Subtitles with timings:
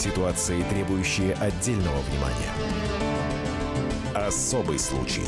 [0.00, 2.50] Ситуации, требующие отдельного внимания.
[4.14, 5.26] Особый случай.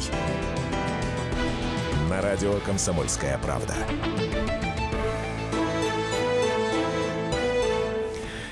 [2.09, 3.75] На радио «Комсомольская правда».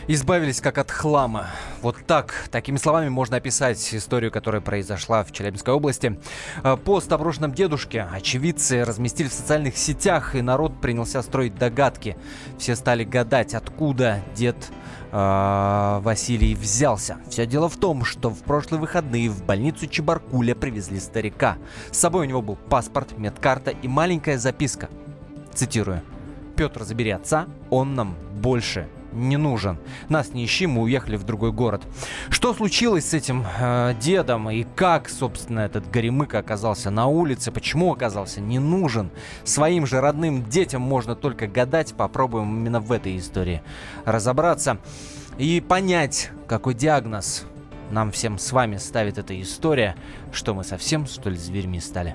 [0.08, 1.52] Избавились как от хлама.
[1.82, 6.20] Вот так, такими словами можно описать историю, которая произошла в Челябинской области.
[6.62, 12.18] Э, пост о брошенном дедушке очевидцы разместили в социальных сетях, и народ принялся строить догадки.
[12.58, 14.56] Все стали гадать, откуда дед
[15.10, 17.16] э, Василий взялся.
[17.30, 21.56] Все дело в том, что в прошлые выходные в больницу Чебаркуля привезли старика.
[21.90, 24.90] С собой у него был паспорт, медкарта и маленькая записка.
[25.54, 26.02] Цитирую.
[26.56, 29.78] «Петр, забери отца, он нам больше не нужен.
[30.08, 31.82] Нас не ищи, мы уехали в другой город.
[32.28, 37.92] Что случилось с этим э, дедом и как, собственно, этот горемыка оказался на улице, почему
[37.92, 39.10] оказался не нужен?
[39.44, 43.62] Своим же родным детям можно только гадать, попробуем именно в этой истории
[44.04, 44.78] разобраться
[45.38, 47.44] и понять, какой диагноз
[47.90, 49.96] нам всем с вами ставит эта история,
[50.32, 52.14] что мы совсем столь зверьми стали.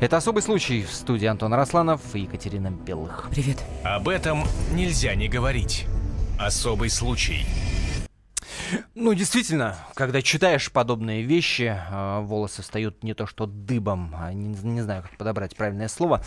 [0.00, 3.28] Это особый случай в студии Антон Росланов и Екатерина Белых.
[3.30, 3.58] Привет.
[3.84, 5.86] Об этом нельзя не говорить.
[6.38, 7.44] Особый случай.
[8.94, 14.48] Ну, действительно, когда читаешь подобные вещи, э, волосы встают не то что дыбом, а не,
[14.48, 16.24] не знаю, как подобрать правильное слово.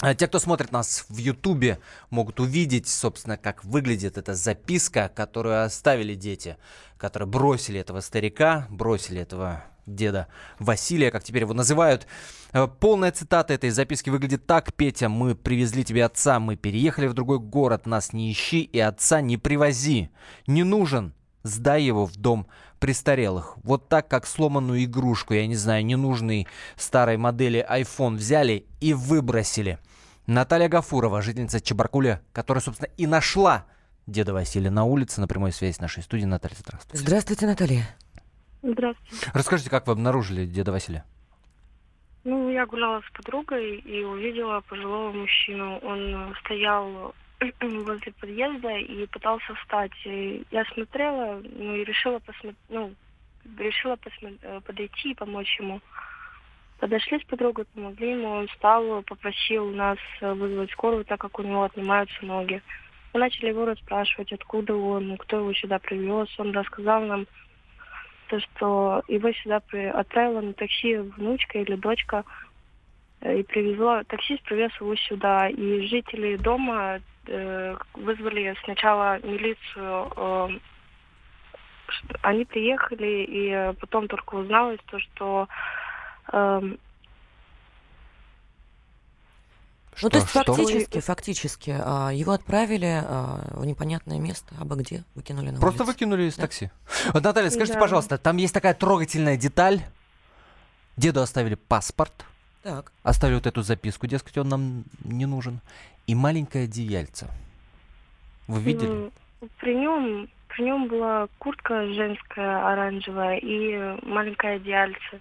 [0.00, 1.78] А те, кто смотрит нас в Ютубе,
[2.10, 6.56] могут увидеть, собственно, как выглядит эта записка, которую оставили дети,
[6.96, 12.06] которые бросили этого старика, бросили этого деда Василия, как теперь его называют.
[12.52, 14.72] Э, полная цитата этой записки выглядит так.
[14.74, 19.20] «Петя, мы привезли тебе отца, мы переехали в другой город, нас не ищи и отца
[19.20, 20.10] не привози.
[20.46, 22.46] Не нужен, сдай его в дом
[22.78, 23.56] престарелых.
[23.62, 29.78] Вот так, как сломанную игрушку, я не знаю, ненужный старой модели iPhone взяли и выбросили».
[30.26, 33.64] Наталья Гафурова, жительница Чебаркуля, которая, собственно, и нашла
[34.06, 36.26] деда Василия на улице, на прямой связи с нашей студией.
[36.26, 37.02] Наталья, здравствуйте.
[37.02, 37.96] Здравствуйте, Наталья.
[38.62, 39.30] Здравствуйте.
[39.34, 41.04] Расскажите, как вы обнаружили деда Василия?
[42.24, 45.78] Ну, я гуляла с подругой и увидела пожилого мужчину.
[45.78, 47.14] Он стоял
[47.60, 49.92] возле подъезда и пытался встать.
[50.04, 52.94] И я смотрела, ну и решила посмотреть, ну,
[53.56, 55.80] решила посмотри- э, подойти и помочь ему.
[56.80, 61.42] Подошли с подругой, помогли ему, он встал, попросил нас э, вызвать скорую, так как у
[61.42, 62.62] него отнимаются ноги.
[63.14, 66.28] Мы начали его расспрашивать, откуда он, кто его сюда привез.
[66.38, 67.26] Он рассказал нам,
[68.28, 69.86] то, что его сюда при...
[69.86, 72.24] отправила на такси внучка или дочка
[73.20, 75.48] э, и привезла, таксист привез его сюда.
[75.48, 80.12] И жители дома э, вызвали сначала милицию.
[80.16, 80.48] Э,
[82.22, 85.48] они приехали, и э, потом только узналось то, что
[86.32, 86.60] э,
[90.02, 90.44] ну, то есть что?
[90.44, 95.92] фактически, фактически, а, его отправили а, в непонятное место, абы где, выкинули на Просто улицу.
[95.92, 96.42] выкинули из Да.
[96.42, 96.70] такси.
[97.12, 97.80] Вот, Наталья, скажите, Да.
[97.80, 99.80] пожалуйста, там есть такая трогательная деталь.
[100.96, 102.24] Деду оставили паспорт,
[102.62, 102.92] Так.
[103.02, 105.60] оставили вот эту записку, дескать, он нам не нужен,
[106.06, 107.28] и маленькое одеяльце.
[108.46, 109.10] Вы видели?
[109.60, 115.20] при нем при нем была куртка женская оранжевая и маленькое одеяльце.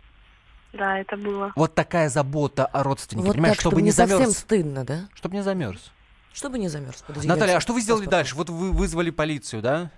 [0.77, 1.51] Да, это было.
[1.55, 4.37] Вот такая забота о родственнике, Вот понимаешь, так, чтобы, чтобы не не совсем замерз.
[4.37, 4.99] стыдно, да?
[5.15, 5.91] Чтобы не замерз.
[6.33, 7.01] Чтобы не замерз.
[7.01, 8.35] под Наталья, а что вы сделали дальше?
[8.35, 9.91] Вот вы вызвали полицию, да?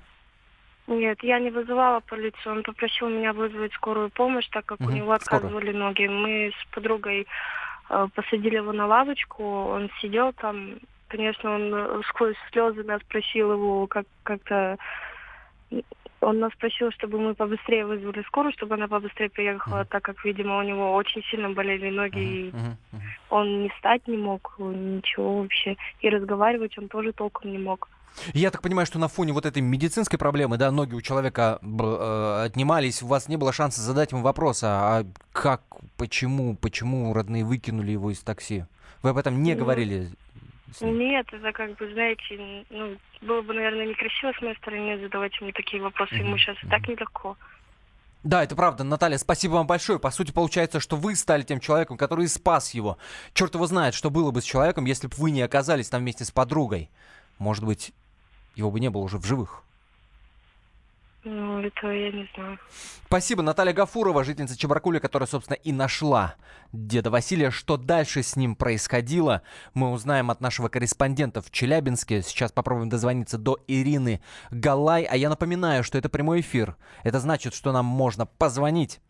[0.88, 2.54] Нет, я не вызывала полицию.
[2.58, 6.08] Он попросил меня вызвать скорую помощь, так как у Мгм, него отказывали ноги.
[6.08, 7.28] Мы с подругой
[7.90, 9.44] э, посадили его на лавочку.
[9.44, 10.80] Он сидел там.
[11.10, 14.78] Конечно, он э, сквозь слезы нас просил его как как-то.
[16.22, 19.88] Он нас просил, чтобы мы побыстрее вызвали скорую, чтобы она побыстрее приехала, Мгм.
[19.88, 23.02] так как, видимо, у него очень сильно болели ноги, и Мгм, мгм.
[23.30, 25.78] он не встать не мог, ничего вообще.
[26.02, 27.88] И разговаривать он тоже толком не мог.
[28.34, 32.44] Я так понимаю, что на фоне вот этой медицинской проблемы, да, ноги у человека э,
[32.46, 35.62] отнимались, у вас не было шанса задать ему вопрос, а, а как,
[35.96, 38.66] почему, почему родные выкинули его из такси?
[39.04, 40.10] Вы об этом не Ну, говорили?
[40.82, 45.52] Нет, это как бы, знаете, ну, было бы, наверное, некрасиво с моей стороны задавать ему
[45.52, 46.16] такие вопросы.
[46.16, 47.38] Ему сейчас и так нелегко.
[48.24, 49.98] Да, это правда, Наталья, спасибо вам большое.
[49.98, 52.98] По сути, получается, что вы стали тем человеком, который спас его.
[53.34, 56.26] Черт его знает, что было бы с человеком, если бы вы не оказались там вместе
[56.26, 56.90] с подругой.
[57.38, 57.94] Может быть,
[58.56, 59.64] его бы не было уже в живых.
[61.24, 62.58] Ну, этого я не знаю.
[63.06, 66.36] Спасибо, Наталья Гафурова, жительница Чебаркуля, которая, собственно, и нашла
[66.72, 67.52] деда Василия.
[67.52, 69.42] Что дальше с ним происходило,
[69.74, 72.22] мы узнаем от нашего корреспондента в Челябинске.
[72.22, 75.04] Сейчас попробуем дозвониться до Ирины Галай.
[75.04, 76.78] А я напоминаю, что это прямой эфир.
[77.04, 79.02] Это значит, что нам можно позвонить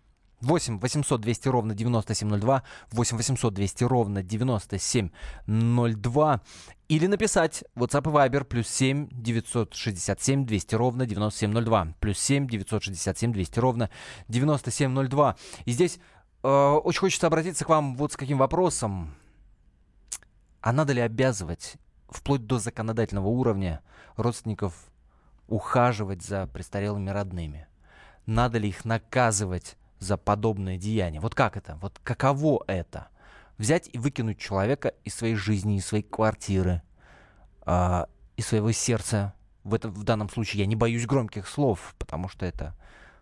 [0.41, 6.41] 8 800 200 ровно 9702, 8 800 200 ровно 9702.
[6.87, 11.95] Или написать WhatsApp и Viber плюс 7 967 200 ровно 9702.
[11.99, 13.89] Плюс 7 967 200 ровно
[14.27, 15.35] 9702.
[15.65, 15.99] И здесь
[16.43, 19.13] э, очень хочется обратиться к вам вот с каким вопросом.
[20.61, 21.75] А надо ли обязывать
[22.09, 23.81] вплоть до законодательного уровня
[24.15, 24.73] родственников
[25.47, 27.67] ухаживать за престарелыми родными?
[28.25, 31.21] Надо ли их наказывать за подобное деяние?
[31.21, 31.77] Вот как это?
[31.81, 33.07] Вот каково это?
[33.57, 36.81] Взять и выкинуть человека из своей жизни, из своей квартиры,
[37.65, 38.05] э,
[38.37, 39.33] из своего сердца.
[39.63, 42.75] В, этом, в данном случае я не боюсь громких слов, потому что это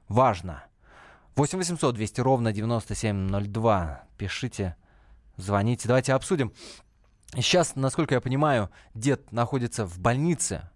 [0.07, 0.63] важно.
[1.35, 4.03] 8 800 200 ровно 9702.
[4.17, 4.75] Пишите,
[5.35, 5.87] звоните.
[5.87, 6.53] Давайте обсудим.
[7.33, 10.69] Сейчас, насколько я понимаю, дед находится в больнице,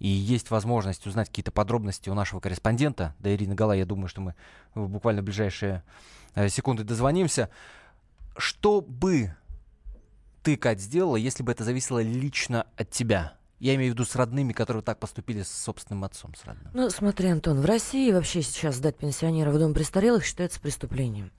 [0.00, 4.22] и есть возможность узнать какие-то подробности у нашего корреспондента, да, Ирина Гала, я думаю, что
[4.22, 4.34] мы
[4.74, 5.84] буквально в ближайшие
[6.34, 7.50] э, секунды дозвонимся.
[8.36, 9.36] Что бы
[10.42, 13.34] ты, Кать, сделала, если бы это зависело лично от тебя?
[13.58, 16.72] Я имею в виду с родными, которые так поступили с собственным отцом, с родным.
[16.72, 21.30] Ну, смотри, Антон, в России вообще сейчас сдать пенсионера в дом престарелых считается преступлением.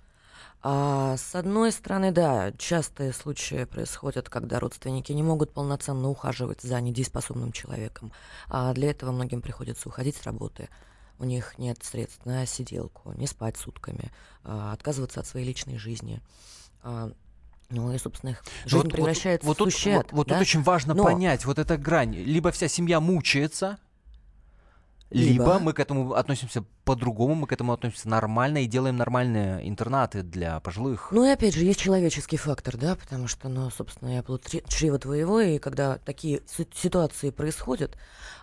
[0.63, 6.79] А, с одной стороны, да, частые случаи происходят, когда родственники не могут полноценно ухаживать за
[6.79, 8.11] недееспособным человеком.
[8.47, 10.69] А для этого многим приходится уходить с работы.
[11.17, 14.11] У них нет средств на сиделку, не спать сутками,
[14.43, 16.21] а, отказываться от своей личной жизни.
[16.83, 17.11] А,
[17.69, 19.95] ну и, собственно, их жизнь вот, превращается вот, в вот сущет.
[19.95, 20.35] Вот, вот да?
[20.35, 21.03] тут очень важно Но...
[21.03, 22.13] понять вот эта грань.
[22.13, 23.79] Либо вся семья мучается,
[25.11, 29.67] либо, Либо мы к этому относимся по-другому, мы к этому относимся нормально и делаем нормальные
[29.67, 31.09] интернаты для пожилых.
[31.11, 34.99] Ну и опять же, есть человеческий фактор, да, потому что, ну, собственно, я плод чрева
[34.99, 36.41] твоего, и когда такие
[36.73, 37.97] ситуации происходят,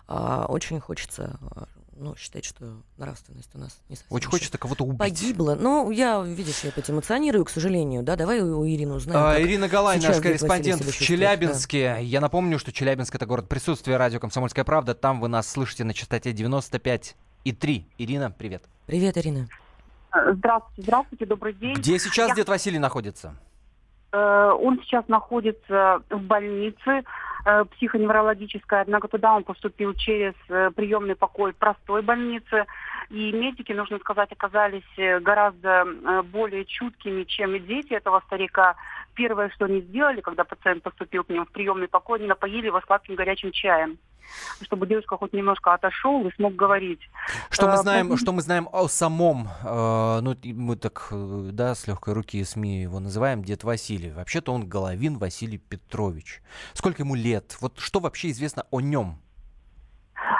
[0.07, 1.67] а, очень хочется а,
[1.99, 4.99] ну, считать, что нравственность у нас не совсем Очень хочется кого-то убить.
[4.99, 5.55] Погибла.
[5.59, 9.19] Ну, я, видишь, я опять эмоционирую, к сожалению, да, давай у, у Ирины узнаем.
[9.19, 11.95] А, Ирина Галай, наш корреспондент в Челябинске.
[11.95, 11.97] Да.
[11.97, 14.95] Я напомню, что Челябинск это город присутствия радио «Комсомольская правда».
[14.95, 17.87] Там вы нас слышите на частоте 95 и 3.
[17.97, 18.63] Ирина, привет.
[18.85, 19.47] Привет, Ирина.
[20.11, 21.75] Здравствуйте, здравствуйте, добрый день.
[21.75, 22.35] Где сейчас я...
[22.35, 23.35] дед Василий находится?
[24.11, 27.03] Э, он сейчас находится в больнице
[27.45, 32.65] э, психоневрологической, однако туда он поступил через э, приемный покой простой больницы.
[33.09, 35.83] И медики, нужно сказать, оказались гораздо
[36.31, 38.75] более чуткими, чем дети этого старика.
[39.15, 42.79] Первое, что они сделали, когда пациент поступил к ним в приемный покой, они напоили его
[42.81, 43.97] сладким горячим чаем
[44.61, 47.01] чтобы девушка хоть немножко отошел и смог говорить.
[47.49, 52.13] Что мы знаем, что мы знаем о самом, э, ну мы так, да, с легкой
[52.13, 54.11] руки СМИ его называем, дед Василий.
[54.11, 56.41] Вообще-то он Головин Василий Петрович.
[56.73, 57.57] Сколько ему лет?
[57.61, 59.19] Вот что вообще известно о нем?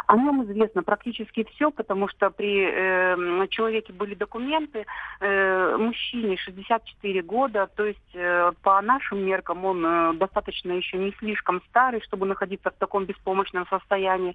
[0.09, 4.87] О нем известно практически все, потому что при э, человеке были документы.
[5.19, 11.13] Э, мужчине 64 года, то есть э, по нашим меркам он э, достаточно еще не
[11.19, 14.33] слишком старый, чтобы находиться в таком беспомощном состоянии.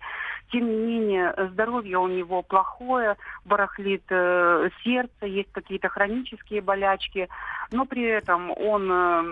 [0.53, 7.29] Тем не менее, здоровье у него плохое, барахлит э, сердце, есть какие-то хронические болячки,
[7.73, 9.25] но при этом он э,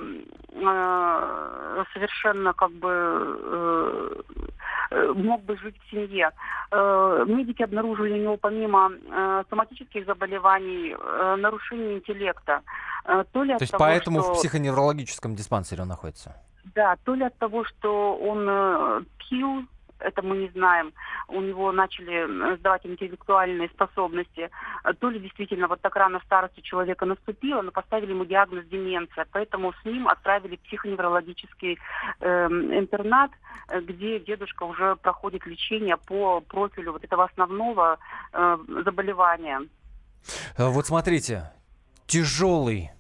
[0.55, 4.23] э, совершенно как бы э,
[4.91, 6.32] э мог бы жить в семье.
[6.75, 12.63] Э, медики обнаружили у него помимо э, соматических заболеваний э, нарушение интеллекта.
[13.33, 14.35] То, ли то есть того, поэтому что...
[14.35, 16.37] в психоневрологическом диспансере он находится?
[16.75, 19.67] Да, то ли от того, что он пил
[20.03, 20.93] это мы не знаем,
[21.29, 24.51] у него начали сдавать интеллектуальные способности,
[24.99, 29.27] то ли действительно вот так рано старость у человека наступила, но поставили ему диагноз деменция,
[29.31, 31.79] поэтому с ним отправили психоневрологический
[32.21, 33.31] э, интернат,
[33.83, 37.99] где дедушка уже проходит лечение по профилю вот этого основного
[38.33, 39.61] э, заболевания.
[40.59, 41.53] Вот смотрите,
[42.07, 42.91] тяжелый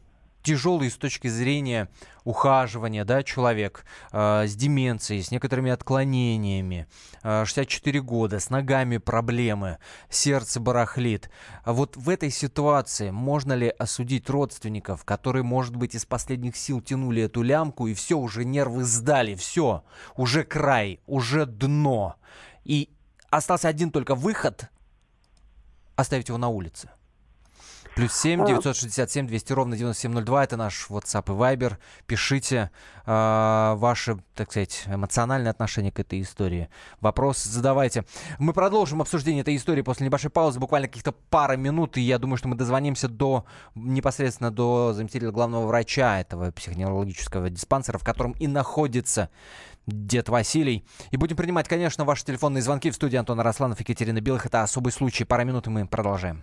[0.42, 1.88] тяжелый с точки зрения
[2.25, 6.87] ухаживания, да, человек э, с деменцией, с некоторыми отклонениями,
[7.22, 11.30] э, 64 года, с ногами проблемы, сердце барахлит.
[11.64, 17.22] Вот в этой ситуации можно ли осудить родственников, которые, может быть, из последних сил тянули
[17.22, 19.84] эту лямку, и все, уже нервы сдали, все,
[20.16, 22.16] уже край, уже дно,
[22.64, 22.90] и
[23.30, 24.68] остался один только выход,
[25.96, 26.90] оставить его на улице?
[27.94, 30.44] Плюс 7 967 200 ровно 9702.
[30.44, 31.76] Это наш WhatsApp и Viber.
[32.06, 32.70] Пишите
[33.04, 36.70] э, ваши, так сказать, эмоциональное отношение к этой истории.
[37.00, 38.06] Вопрос задавайте.
[38.38, 40.58] Мы продолжим обсуждение этой истории после небольшой паузы.
[40.58, 41.99] Буквально каких-то пара минут.
[41.99, 43.44] И я думаю, что мы дозвонимся до
[43.75, 49.28] непосредственно до заместителя главного врача этого психоневрологического диспансера, в котором и находится
[49.87, 50.87] дед Василий.
[51.11, 54.46] И будем принимать, конечно, ваши телефонные звонки в студии Антона Росланов и Екатерина Белых.
[54.46, 55.25] Это особый случай.
[55.25, 56.42] Пара минут, и мы продолжаем.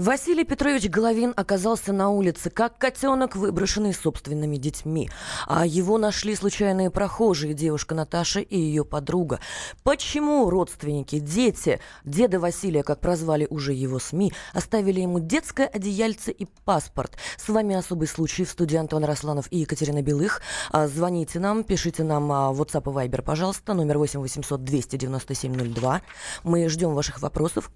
[0.00, 5.10] Василий Петрович Головин оказался на улице, как котенок, выброшенный собственными детьми.
[5.46, 9.40] А его нашли случайные прохожие, девушка Наташа и ее подруга.
[9.82, 16.46] Почему родственники, дети, деда Василия, как прозвали уже его СМИ, оставили ему детское одеяльце и
[16.64, 17.18] паспорт?
[17.36, 20.40] С вами особый случай в студии Антон Росланов и Екатерина Белых.
[20.70, 26.00] А, звоните нам, пишите нам а, WhatsApp и Viber, пожалуйста, номер 8 800 297 02.
[26.42, 27.70] Мы ждем ваших вопросов.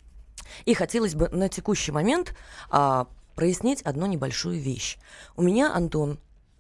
[0.65, 2.35] И хотелось бы на текущий момент
[2.71, 4.99] а, прояснить одну небольшую вещь.
[5.37, 6.19] У меня, Антон,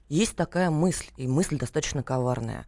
[0.08, 2.66] есть такая мысль, и мысль достаточно коварная.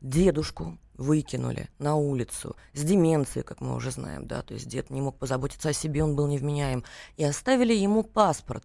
[0.00, 5.00] Дедушку выкинули на улицу с деменцией, как мы уже знаем, да, то есть дед не
[5.00, 6.84] мог позаботиться о себе, он был невменяем,
[7.16, 8.64] и оставили ему паспорт.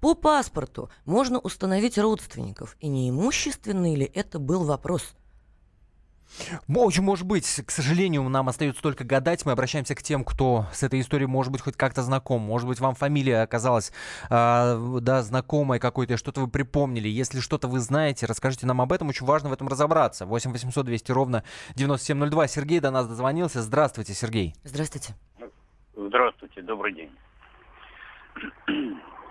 [0.00, 5.14] По паспорту можно установить родственников, и неимущественный ли это был вопрос–
[6.74, 7.62] очень может быть.
[7.66, 9.44] К сожалению, нам остается только гадать.
[9.44, 12.42] Мы обращаемся к тем, кто с этой историей может быть хоть как-то знаком.
[12.42, 13.92] Может быть, вам фамилия оказалась
[14.30, 17.08] э, да, знакомой какой-то, что-то вы припомнили.
[17.08, 19.08] Если что-то вы знаете, расскажите нам об этом.
[19.08, 20.26] Очень важно в этом разобраться.
[20.26, 21.44] 8 800 200 ровно
[21.74, 22.46] 9702.
[22.48, 23.62] Сергей до нас дозвонился.
[23.62, 24.54] Здравствуйте, Сергей.
[24.64, 25.14] Здравствуйте.
[25.96, 27.10] Здравствуйте, добрый день.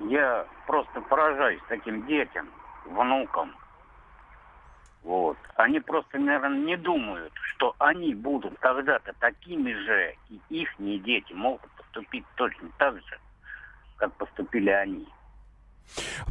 [0.10, 2.48] Я просто поражаюсь таким детям,
[2.86, 3.56] внукам,
[5.04, 5.38] вот.
[5.56, 11.70] Они просто, наверное, не думают, что они будут когда-то такими же, и их дети могут
[11.72, 13.20] поступить точно так же,
[13.98, 15.08] как поступили они.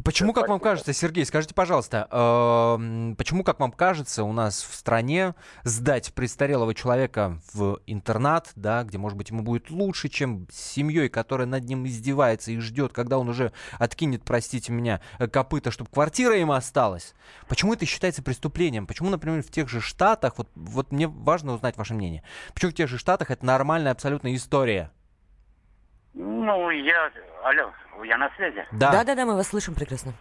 [0.03, 4.73] Почему, как вам кажется, Сергей, скажите, пожалуйста, э, почему, как вам кажется, у нас в
[4.73, 10.59] стране сдать престарелого человека в интернат, да, где, может быть, ему будет лучше, чем с
[10.59, 15.01] семьей, которая над ним издевается и ждет, когда он уже откинет, простите меня,
[15.31, 17.13] копыта, чтобы квартира ему осталась?
[17.47, 18.87] Почему это считается преступлением?
[18.87, 22.23] Почему, например, в тех же Штатах, вот, вот мне важно узнать ваше мнение,
[22.53, 24.91] почему в тех же Штатах это нормальная абсолютно история?
[26.21, 27.09] Ну, я...
[27.45, 27.71] Алло,
[28.03, 28.65] я на связи?
[28.73, 28.91] Да.
[28.91, 30.13] Да, да, да, мы вас слышим прекрасно.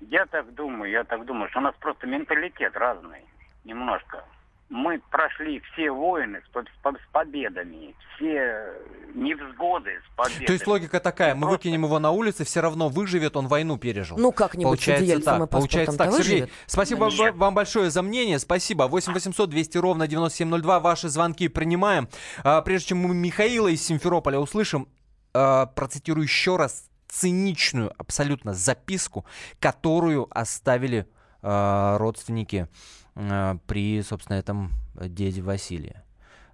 [0.00, 3.24] Я так думаю, я так думаю, что у нас просто менталитет разный.
[3.64, 4.24] Немножко.
[4.70, 8.72] Мы прошли все войны с, с победами, все
[9.14, 10.46] невзгоды с победами.
[10.46, 11.58] То есть логика такая, мы просто...
[11.58, 14.16] выкинем его на улице, все равно выживет, он войну пережил.
[14.18, 16.12] Ну как-нибудь Получается так, получается так.
[16.12, 17.34] Сергей, спасибо Нет.
[17.36, 18.84] вам большое за мнение, спасибо.
[18.84, 22.08] 8 800 200 ровно 9702, ваши звонки принимаем.
[22.42, 24.88] А, прежде чем мы Михаила из Симферополя услышим,
[25.32, 29.24] а, процитирую еще раз циничную абсолютно записку,
[29.58, 31.08] которую оставили
[31.42, 32.68] э, родственники
[33.16, 36.04] э, при, собственно, этом деде Василия.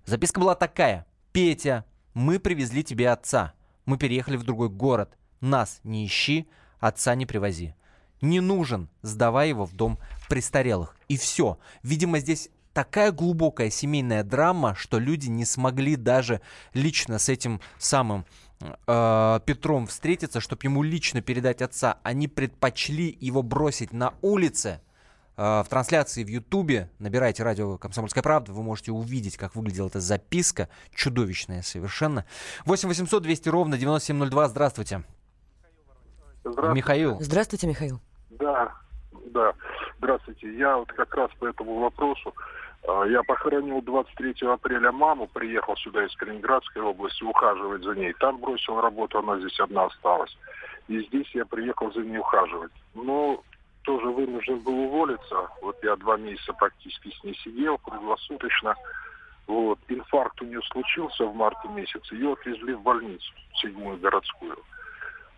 [0.06, 1.06] Записка была такая.
[1.32, 3.52] «Петя, мы привезли тебе отца.
[3.84, 5.18] Мы переехали в другой город.
[5.40, 6.48] Нас не ищи,
[6.80, 7.74] отца не привози.
[8.22, 10.96] Не нужен, сдавай его в дом престарелых».
[11.08, 11.58] И все.
[11.82, 16.40] Видимо, здесь такая глубокая семейная драма, что люди не смогли даже
[16.72, 18.24] лично с этим самым
[18.60, 21.98] э, Петром встретиться, чтобы ему лично передать отца.
[22.02, 24.80] Они предпочли его бросить на улице.
[25.36, 30.00] Э, в трансляции в Ютубе набирайте радио «Комсомольская правда», вы можете увидеть, как выглядела эта
[30.00, 32.24] записка, чудовищная совершенно.
[32.64, 35.02] 8 800 200 ровно 9702, здравствуйте.
[36.40, 36.76] Здравствуйте.
[36.76, 37.20] Михаил.
[37.20, 38.00] Здравствуйте, Михаил.
[38.30, 38.72] Да,
[39.32, 39.52] да,
[39.98, 40.56] здравствуйте.
[40.56, 42.32] Я вот как раз по этому вопросу
[43.06, 48.12] я похоронил 23 апреля маму, приехал сюда из Калининградской области ухаживать за ней.
[48.14, 50.36] Там бросил работу, она здесь одна осталась.
[50.88, 52.72] И здесь я приехал за ней ухаживать.
[52.94, 53.42] Но
[53.82, 55.48] тоже вынужден был уволиться.
[55.62, 58.74] Вот я два месяца практически с ней сидел круглосуточно.
[59.46, 59.78] Вот.
[59.88, 62.14] Инфаркт у нее случился в марте месяце.
[62.14, 64.56] Ее отвезли в больницу, седьмую городскую.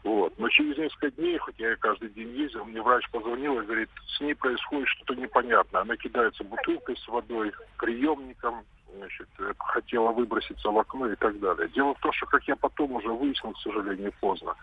[0.09, 0.33] Вот.
[0.39, 4.21] Но через несколько дней, хоть я каждый день ездил, мне врач позвонил и говорит, с
[4.23, 5.83] ней происходит что-то непонятное.
[5.83, 8.65] Она кидается бутылкой с водой, приемником,
[8.97, 11.69] значит, э, хотела выброситься в окно и так далее.
[11.69, 14.55] Дело в том, что, как я потом уже выяснил, к сожалению, поздно,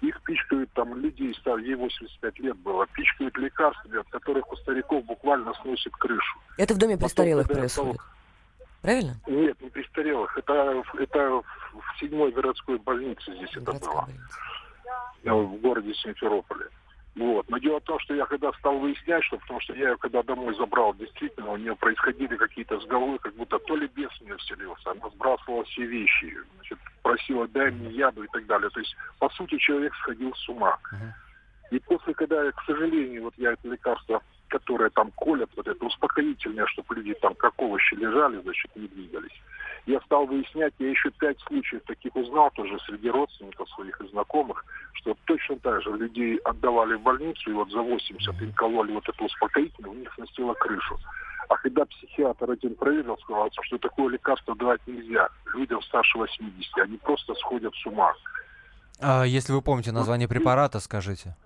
[0.00, 5.04] их пичкают там людей, стар- ей 85 лет было, пичкают лекарствами, от которых у стариков
[5.04, 6.38] буквально сносит крышу.
[6.56, 8.00] Это в доме Потом, престарелых я происходит.
[8.80, 9.16] Правильно?
[9.26, 10.38] Нет, не престарелых.
[10.38, 11.42] Это, это
[11.74, 14.02] в седьмой городской больнице здесь это Городская было.
[14.06, 14.38] больница.
[15.24, 16.66] В городе Симферополе.
[17.16, 17.48] Вот.
[17.48, 20.22] Но дело в том, что я когда стал выяснять, что потому что я ее когда
[20.22, 24.36] домой забрал, действительно, у нее происходили какие-то сговоры, как будто то ли бес в нее
[24.36, 28.70] вселился, она сбрасывала все вещи, значит, просила дай мне яду и так далее.
[28.70, 30.78] То есть, по сути, человек сходил с ума.
[31.72, 35.84] И после, когда, я, к сожалению, вот я это лекарство, которое там колят, вот это
[35.84, 39.42] успокоительное, чтобы люди там как овощи лежали, значит, не двигались.
[39.86, 44.64] Я стал выяснять, я еще пять случаев таких узнал тоже среди родственников своих и знакомых,
[44.92, 49.08] что точно так же людей отдавали в больницу, и вот за 80 им кололи вот
[49.08, 50.98] это успокоительное, у них сносило крышу.
[51.48, 56.98] А когда психиатр один проверил, сказал, что такое лекарство давать нельзя людям старше 80, они
[56.98, 58.12] просто сходят с ума.
[59.00, 61.36] А если вы помните название препарата, скажите.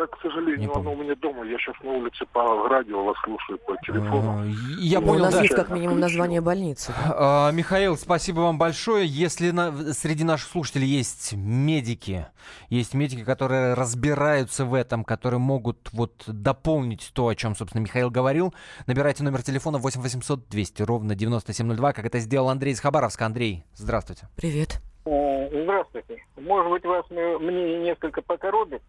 [0.00, 0.90] Я, к Не сожалению, помню.
[0.90, 4.44] оно у меня дома, я сейчас на улице по радио вас слушаю, по телефону.
[4.46, 5.42] Э, Я Ну, у понял, нас да.
[5.42, 6.92] есть как минимум название больницы.
[7.06, 9.06] А, Михаил, спасибо вам большое.
[9.06, 12.26] Если на- среди наших слушателей есть медики,
[12.70, 18.10] есть медики, которые разбираются в этом, которые могут вот дополнить то, о чем, собственно, Михаил
[18.10, 18.54] говорил,
[18.86, 23.26] набирайте номер телефона 8 800 200 ровно 9702, как это сделал Андрей из Хабаровска.
[23.26, 24.28] Андрей, здравствуйте.
[24.36, 24.80] Привет.
[25.04, 25.30] Э,
[25.64, 26.22] Здравствуйте.
[26.38, 28.82] Может быть, вас м- мнение несколько покоробит,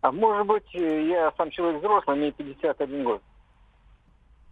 [0.00, 3.22] а может быть, э, я сам человек взрослый, мне 51 год.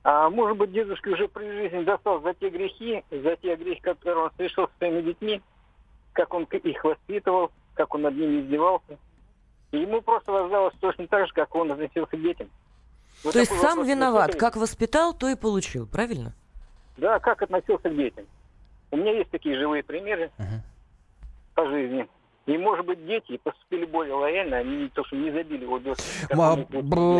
[0.02, 4.24] А может быть, дедушка уже при жизни достал за те грехи, за те грехи, которые
[4.24, 5.42] он совершил с своими детьми,
[6.12, 8.98] как он их воспитывал, как он над ними издевался.
[9.72, 12.48] И ему просто воздалось точно так же, как он относился к детям.
[13.24, 14.36] Вот То есть сам виноват.
[14.36, 15.86] Как воспитал, то и получил.
[15.86, 16.34] Правильно?
[16.96, 18.26] Да, как относился к детям.
[18.90, 20.62] У меня есть такие живые примеры Мгм.
[21.54, 22.08] по жизни.
[22.46, 25.94] И, может быть, дети поступили более лояльно, они не то, что не забили его до...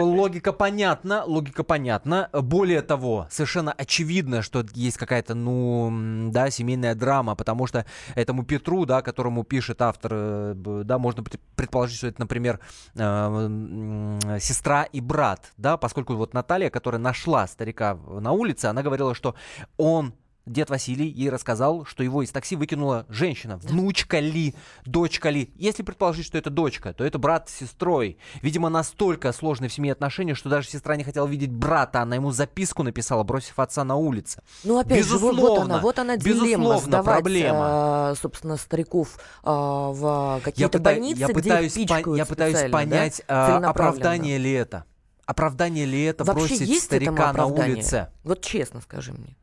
[0.04, 2.30] Логика понятна, логика понятна.
[2.33, 7.84] Более того, совершенно очевидно, что есть какая-то, ну, да, семейная драма, потому что
[8.15, 12.60] этому Петру, да, которому пишет автор, э, да, можно пред- предположить, что это, например,
[12.95, 18.82] э, м, сестра и брат, да, поскольку вот Наталья, которая нашла старика на улице, она
[18.82, 19.34] говорила, что
[19.76, 20.15] он
[20.47, 23.56] Дед Василий ей рассказал, что его из такси выкинула женщина.
[23.56, 24.54] Внучка ли,
[24.85, 25.50] дочка ли.
[25.56, 28.19] Если предположить, что это дочка, то это брат с сестрой.
[28.43, 32.02] Видимо, настолько сложные в семье отношения, что даже сестра не хотела видеть брата.
[32.02, 34.41] Она ему записку написала, бросив отца на улице.
[34.63, 37.59] Ну, опять же, вот, вот Безусловно, она, вот она дилемма безусловно, сдавать, проблема.
[37.59, 42.69] а, собственно, стариков а, в какие-то больницы, я где пытаюсь, их пичкают я пытаюсь да,
[42.69, 43.71] понять, а, целенаправленно.
[43.71, 44.85] оправдание ли это.
[45.25, 48.11] Оправдание ли это Вообще бросить старика на улице?
[48.23, 49.37] Вот честно скажи мне.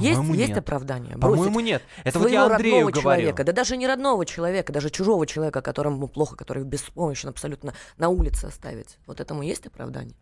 [0.00, 0.58] Есть, По-моему, есть нет.
[0.58, 1.16] оправдание?
[1.16, 1.82] Бросить По-моему, нет.
[2.04, 3.02] Это вот я Андрею родного говорю.
[3.02, 8.08] человека, да даже не родного человека, даже чужого человека, которому плохо, который беспомощен абсолютно на
[8.08, 8.98] улице оставить.
[9.06, 10.16] Вот этому есть оправдание?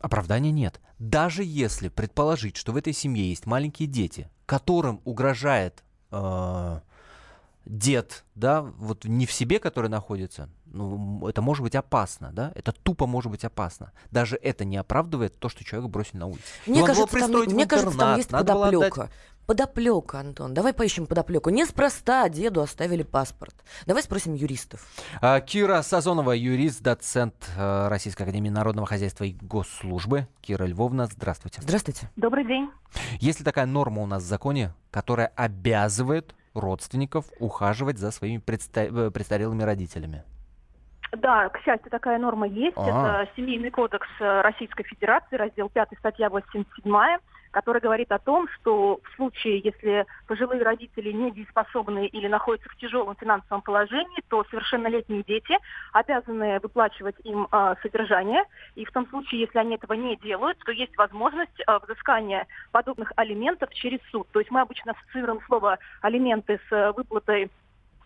[0.00, 0.80] Оправдания нет.
[0.98, 6.80] Даже если предположить, что в этой семье есть маленькие дети, которым угрожает э,
[7.64, 12.72] дед, да, вот не в себе, который находится, ну, это может быть опасно, да, это
[12.72, 13.92] тупо может быть опасно.
[14.10, 16.44] Даже это не оправдывает то, что человека бросили на улице.
[16.66, 19.10] Мне кажется, там, мне кажется, там есть подоплека.
[19.46, 20.54] Подоплека, Антон.
[20.54, 21.50] Давай поищем подоплеку.
[21.50, 23.54] Неспроста деду оставили паспорт.
[23.86, 24.86] Давай спросим юристов.
[25.20, 30.28] А, Кира Сазонова, юрист, доцент э, Российской Академии Народного Хозяйства и Госслужбы.
[30.42, 31.60] Кира Львовна, здравствуйте.
[31.60, 32.08] Здравствуйте.
[32.14, 32.70] Добрый день.
[33.18, 39.08] Есть ли такая норма у нас в законе, которая обязывает родственников ухаживать за своими предста-
[39.08, 40.24] э, престарелыми родителями?
[41.12, 42.76] Да, к счастью, такая норма есть.
[42.76, 43.22] А.
[43.24, 47.18] Это Семейный кодекс э, Российской Федерации, раздел 5, статья 87,
[47.52, 53.14] который говорит о том, что в случае, если пожилые родители недееспособны или находятся в тяжелом
[53.14, 55.56] финансовом положении, то совершеннолетние дети
[55.92, 58.44] обязаны выплачивать им э, содержание.
[58.74, 63.12] И в том случае, если они этого не делают, то есть возможность э, взыскания подобных
[63.16, 64.26] алиментов через суд.
[64.32, 67.50] То есть мы обычно ассоциируем слово алименты с э, выплатой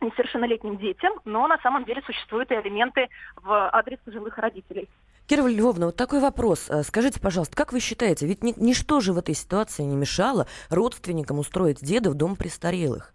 [0.01, 4.89] несовершеннолетним детям, но на самом деле существуют и алименты в адрес пожилых родителей.
[5.27, 6.71] Кира Львовна, вот такой вопрос.
[6.71, 10.47] Э, Скажите, пожалуйста, как вы считаете, ведь ни- ничто же в этой ситуации не мешало
[10.71, 13.13] родственникам устроить деда в дом престарелых?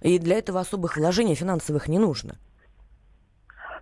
[0.00, 2.36] И для этого особых вложений финансовых не нужно.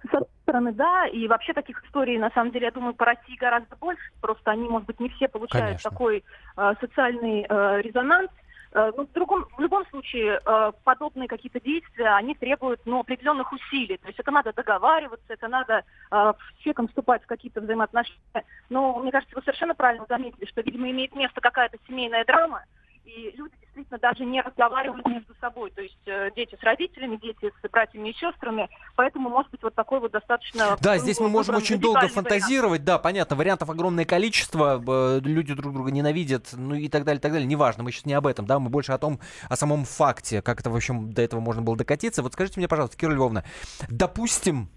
[0.03, 3.37] С одной стороны, да, и вообще таких историй, на самом деле, я думаю, по России
[3.38, 4.11] гораздо больше.
[4.21, 5.91] Просто они, может быть, не все получают Конечно.
[5.91, 6.25] такой
[6.57, 8.31] э, социальный э, резонанс.
[8.31, 13.52] Э, ну, в, другом, в любом случае, э, подобные какие-то действия, они требуют ну, определенных
[13.52, 13.96] усилий.
[13.96, 18.44] То есть это надо договариваться, это надо э, с человеком вступать в какие-то взаимоотношения.
[18.68, 22.64] Но мне кажется, вы совершенно правильно заметили, что, видимо, имеет место какая-то семейная драма,
[23.09, 27.51] и люди действительно даже не разговаривают между собой, то есть э, дети с родителями, дети
[27.62, 30.77] с братьями и сестрами, поэтому может быть вот такой вот достаточно...
[30.81, 32.85] Да, ну, здесь мы можем очень долго фантазировать, вариант.
[32.85, 37.33] да, понятно, вариантов огромное количество, э, люди друг друга ненавидят, ну и так далее, так
[37.33, 40.42] далее, неважно, мы сейчас не об этом, да, мы больше о том, о самом факте,
[40.42, 42.23] как это, в общем, до этого можно было докатиться.
[42.23, 43.44] Вот скажите мне, пожалуйста, Кира Львовна,
[43.88, 44.68] допустим,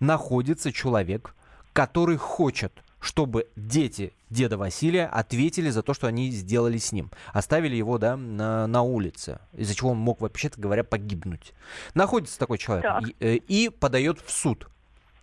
[0.00, 1.34] находится человек,
[1.72, 7.10] который хочет чтобы дети деда Василия ответили за то, что они сделали с ним.
[7.32, 11.52] Оставили его, да, на, на улице, из-за чего он мог, вообще-то говоря, погибнуть.
[11.94, 14.68] Находится такой человек и, э, и подает в суд.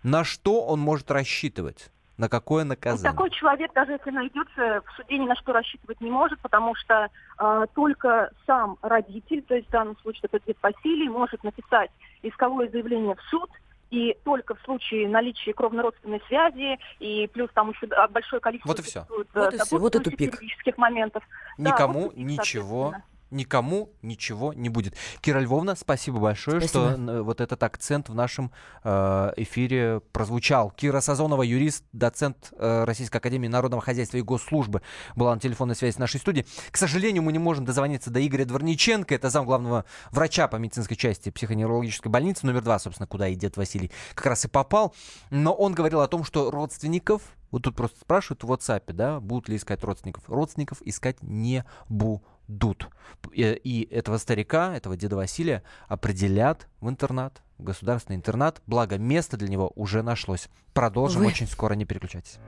[0.02, 1.90] На что он может рассчитывать?
[2.18, 3.10] На какое наказание?
[3.10, 7.08] такой человек, даже если найдется, в суде ни на что рассчитывать не может, потому что
[7.38, 11.90] э, только сам родитель, то есть в данном случае это дед Василий, может написать
[12.22, 13.50] исковое заявление в суд,
[13.92, 18.68] и только в случае наличия кровно-родственной связи, и плюс там еще большое количество...
[18.70, 19.06] Вот и все.
[19.08, 20.40] Вот и все, вот и тупик.
[20.78, 21.22] моментов.
[21.58, 22.94] Никому да, вот ничего
[23.32, 24.94] никому ничего не будет.
[25.20, 26.94] Кира Львовна, спасибо большое, спасибо.
[26.94, 28.52] что вот этот акцент в нашем
[28.84, 30.70] э, эфире прозвучал.
[30.70, 34.82] Кира Сазонова, юрист, доцент э, Российской Академии Народного Хозяйства и Госслужбы,
[35.16, 36.46] была на телефонной связи с нашей студией.
[36.70, 40.96] К сожалению, мы не можем дозвониться до Игоря Дворниченко, это зам главного врача по медицинской
[40.96, 44.94] части психоневрологической больницы номер два, собственно, куда и дед Василий как раз и попал.
[45.30, 49.50] Но он говорил о том, что родственников вот тут просто спрашивают в WhatsApp, да, будут
[49.50, 50.24] ли искать родственников.
[50.26, 52.88] Родственников искать не будут дут.
[53.34, 58.60] И этого старика, этого деда Василия определят в интернат, в государственный интернат.
[58.66, 60.48] Благо, место для него уже нашлось.
[60.72, 61.28] Продолжим Вы...
[61.28, 62.38] очень скоро, не переключайтесь.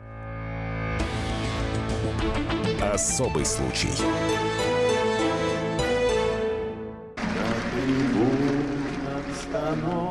[2.80, 3.90] Особый случай.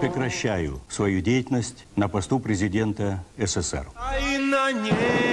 [0.01, 3.87] Прекращаю свою деятельность на посту президента СССР.
[3.95, 5.32] А на небе